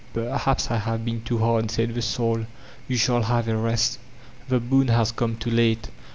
^'Perhaps 0.15 0.71
I 0.71 0.77
have 0.77 1.05
been 1.05 1.21
too 1.21 1.37
hard/* 1.37 1.69
said 1.69 1.93
the 1.93 2.01
Soul; 2.01 2.47
''you 2.89 2.97
shall 2.97 3.21
have 3.21 3.47
a 3.47 3.55
rest" 3.55 3.99
The 4.49 4.59
boon 4.59 4.87
has 4.87 5.11
come 5.11 5.35
too 5.37 5.51
late. 5.51 5.89